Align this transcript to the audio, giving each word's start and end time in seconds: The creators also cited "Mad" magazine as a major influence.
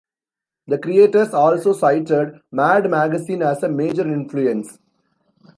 The 0.65 0.79
creators 0.79 1.31
also 1.31 1.73
cited 1.73 2.41
"Mad" 2.51 2.89
magazine 2.89 3.43
as 3.43 3.61
a 3.61 3.69
major 3.69 4.01
influence. 4.11 4.79